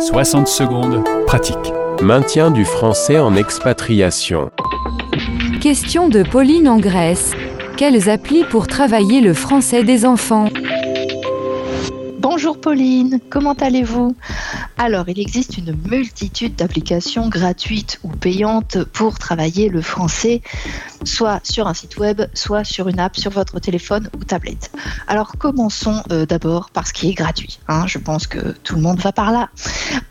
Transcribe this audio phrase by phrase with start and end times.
[0.00, 1.72] 60 secondes, pratique.
[2.02, 4.50] Maintien du français en expatriation.
[5.60, 7.32] Question de Pauline en Grèce.
[7.76, 10.48] Quelles applis pour travailler le français des enfants?
[12.18, 14.14] Bonjour Pauline, comment allez-vous?
[14.78, 20.42] Alors, il existe une multitude d'applications gratuites ou payantes pour travailler le français,
[21.02, 24.70] soit sur un site web, soit sur une app sur votre téléphone ou tablette.
[25.08, 27.58] Alors, commençons euh, d'abord par ce qui est gratuit.
[27.68, 27.86] hein.
[27.86, 29.48] Je pense que tout le monde va par là.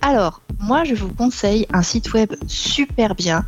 [0.00, 3.44] Alors, moi, je vous conseille un site web super bien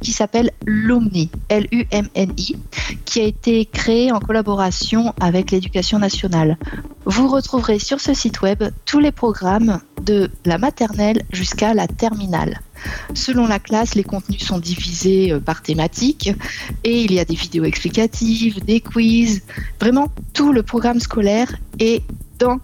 [0.00, 2.56] qui s'appelle Lumni, L-U-M-N-I,
[3.04, 6.58] qui a été créé en collaboration avec l'éducation nationale.
[7.04, 12.60] Vous retrouverez sur ce site web tous les programmes de la maternelle jusqu'à la terminale.
[13.14, 16.30] Selon la classe, les contenus sont divisés euh, par thématique
[16.84, 19.42] et il y a des vidéos explicatives, des quiz,
[19.80, 22.02] vraiment tout le programme scolaire est
[22.38, 22.58] dans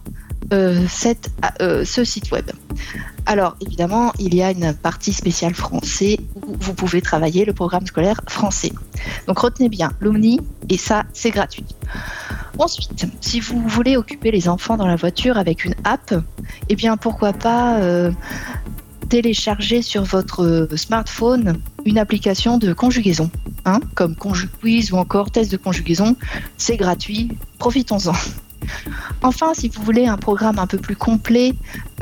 [0.51, 1.31] cette,
[1.61, 2.49] euh, ce site web.
[3.25, 7.85] Alors évidemment, il y a une partie spéciale français où vous pouvez travailler le programme
[7.87, 8.71] scolaire français.
[9.27, 11.65] Donc retenez bien l'Omni et ça c'est gratuit.
[12.57, 16.13] Ensuite, si vous voulez occuper les enfants dans la voiture avec une app,
[16.69, 18.11] eh bien pourquoi pas euh,
[19.09, 23.29] télécharger sur votre euh, smartphone une application de conjugaison,
[23.65, 26.15] hein, comme ConjuQuiz ou encore test de conjugaison.
[26.57, 27.29] C'est gratuit,
[27.59, 28.13] profitons-en.
[29.21, 31.53] Enfin, si vous voulez un programme un peu plus complet,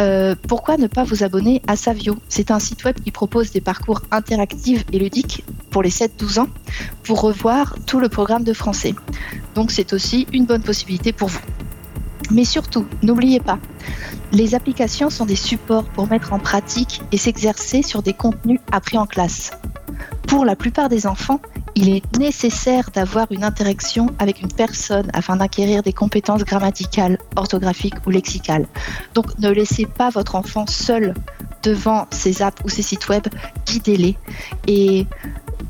[0.02, 2.18] euh, pourquoi ne pas vous abonner à Savio?
[2.30, 6.48] C'est un site web qui propose des parcours interactifs et ludiques pour les 7-12 ans
[7.04, 8.96] pour revoir tout le programme de français.
[9.56, 11.42] Donc c'est aussi une bonne possibilité pour vous.
[12.32, 13.60] Mais surtout, n'oubliez pas,
[14.32, 18.98] les applications sont des supports pour mettre en pratique et s'exercer sur des contenus appris
[18.98, 19.52] en classe.
[20.28, 21.40] Pour la plupart des enfants,
[21.76, 27.96] il est nécessaire d'avoir une interaction avec une personne afin d'acquérir des compétences grammaticales, orthographiques
[28.06, 28.68] ou lexicales.
[29.14, 31.14] Donc ne laissez pas votre enfant seul
[31.64, 33.24] devant ces apps ou ces sites web,
[33.66, 34.18] guidez-les
[34.68, 35.08] et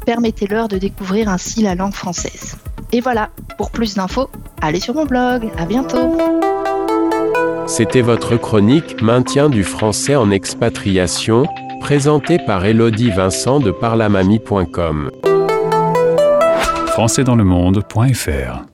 [0.06, 2.58] permettez-leur de découvrir ainsi la langue française.
[2.92, 4.30] Et voilà, pour plus d'infos,
[4.62, 5.50] allez sur mon blog.
[5.58, 6.18] À bientôt.
[7.66, 11.46] C'était votre chronique Maintien du français en expatriation,
[11.84, 15.12] présentée par Elodie Vincent de parlamamie.com.
[16.88, 18.73] françaisdanslemonde.fr